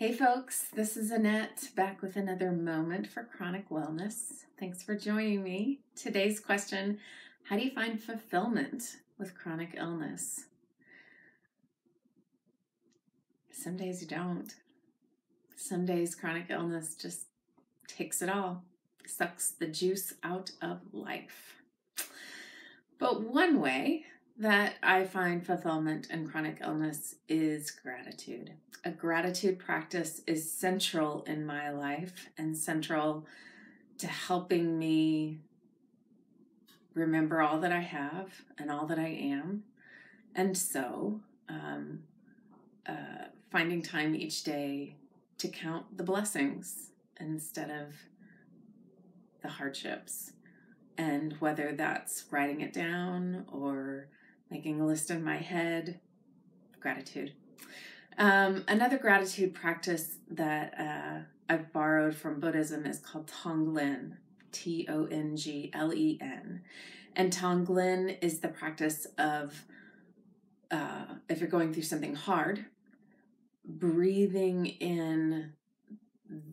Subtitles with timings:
[0.00, 4.44] Hey, folks, this is Annette back with another moment for chronic wellness.
[4.56, 5.80] Thanks for joining me.
[5.96, 7.00] Today's question
[7.42, 10.44] How do you find fulfillment with chronic illness?
[13.50, 14.54] Some days you don't.
[15.56, 17.26] Some days chronic illness just
[17.88, 18.62] takes it all,
[19.04, 21.56] sucks the juice out of life.
[23.00, 24.04] But one way
[24.38, 28.52] that I find fulfillment in chronic illness is gratitude.
[28.84, 33.26] A gratitude practice is central in my life and central
[33.98, 35.40] to helping me
[36.94, 39.64] remember all that I have and all that I am.
[40.36, 42.04] And so, um,
[42.86, 44.94] uh, finding time each day
[45.38, 47.94] to count the blessings instead of
[49.42, 50.32] the hardships.
[50.96, 54.08] And whether that's writing it down or
[54.50, 56.00] making a list in my head,
[56.80, 57.32] gratitude.
[58.16, 64.16] Um, another gratitude practice that uh, I've borrowed from Buddhism is called Tonglen,
[64.52, 66.62] T O N G L E N.
[67.14, 69.64] And Tonglen is the practice of,
[70.70, 72.64] uh, if you're going through something hard,
[73.64, 75.52] breathing in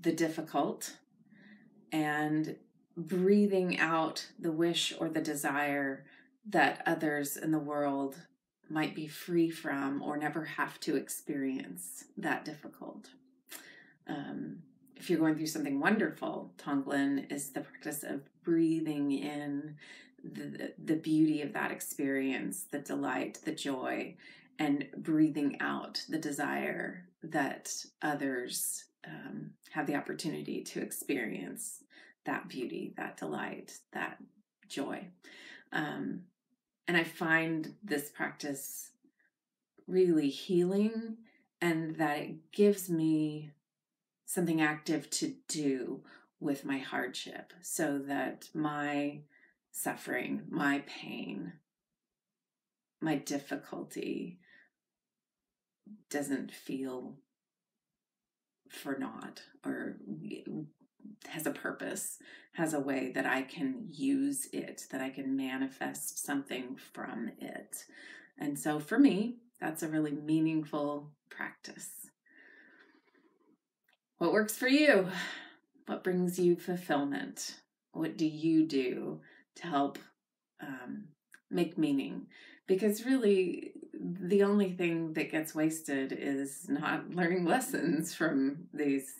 [0.00, 0.96] the difficult
[1.92, 2.56] and
[2.96, 6.04] breathing out the wish or the desire
[6.48, 8.16] that others in the world
[8.68, 13.10] might be free from or never have to experience that difficult.
[14.06, 14.62] Um,
[14.96, 19.76] if you're going through something wonderful, Tonglen is the practice of breathing in
[20.22, 24.16] the, the beauty of that experience, the delight, the joy,
[24.58, 27.70] and breathing out the desire that
[28.02, 31.84] others um, have the opportunity to experience
[32.24, 34.18] that beauty, that delight, that
[34.68, 35.06] joy.
[35.72, 36.22] Um,
[36.88, 38.90] and I find this practice
[39.86, 41.16] really healing
[41.60, 43.50] and that it gives me
[44.24, 46.02] something active to do
[46.40, 49.20] with my hardship so that my
[49.70, 51.52] suffering, my pain,
[53.00, 54.38] my difficulty
[56.10, 57.14] doesn't feel
[58.68, 59.96] for naught or
[61.28, 62.18] has a purpose,
[62.52, 67.84] has a way that I can use it, that I can manifest something from it.
[68.38, 71.88] And so for me, that's a really meaningful practice.
[74.18, 75.08] What works for you?
[75.86, 77.56] What brings you fulfillment?
[77.92, 79.20] What do you do
[79.56, 79.98] to help
[80.60, 81.08] um,
[81.50, 82.26] make meaning?
[82.66, 89.12] Because really, the only thing that gets wasted is not learning lessons from these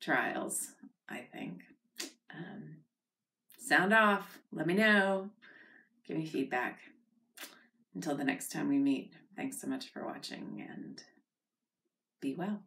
[0.00, 0.68] trials,
[1.08, 1.62] I think.
[2.34, 2.76] Um,
[3.58, 4.38] sound off.
[4.52, 5.30] Let me know.
[6.06, 6.80] Give me feedback.
[7.94, 11.02] Until the next time we meet, thanks so much for watching and
[12.20, 12.62] be well.